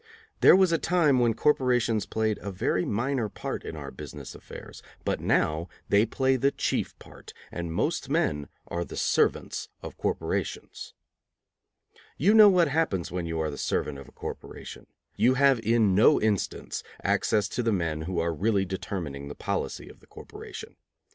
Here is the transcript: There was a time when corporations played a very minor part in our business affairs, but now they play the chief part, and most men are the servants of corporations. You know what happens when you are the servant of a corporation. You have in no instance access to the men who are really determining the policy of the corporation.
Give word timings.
There 0.39 0.55
was 0.55 0.71
a 0.71 0.79
time 0.79 1.19
when 1.19 1.35
corporations 1.35 2.07
played 2.07 2.39
a 2.41 2.49
very 2.51 2.85
minor 2.85 3.29
part 3.29 3.63
in 3.63 3.75
our 3.75 3.91
business 3.91 4.33
affairs, 4.33 4.81
but 5.05 5.19
now 5.19 5.69
they 5.89 6.07
play 6.07 6.37
the 6.37 6.49
chief 6.49 6.97
part, 6.97 7.33
and 7.51 7.71
most 7.71 8.09
men 8.09 8.47
are 8.67 8.83
the 8.83 8.97
servants 8.97 9.69
of 9.83 9.97
corporations. 9.99 10.95
You 12.17 12.33
know 12.33 12.49
what 12.49 12.67
happens 12.69 13.11
when 13.11 13.27
you 13.27 13.39
are 13.41 13.51
the 13.51 13.59
servant 13.59 13.99
of 13.99 14.07
a 14.09 14.11
corporation. 14.11 14.87
You 15.17 15.35
have 15.35 15.59
in 15.59 15.93
no 15.93 16.19
instance 16.19 16.81
access 17.03 17.47
to 17.49 17.61
the 17.61 17.71
men 17.71 18.01
who 18.01 18.17
are 18.17 18.33
really 18.33 18.65
determining 18.65 19.27
the 19.27 19.35
policy 19.35 19.87
of 19.87 19.99
the 19.99 20.07
corporation. 20.07 20.77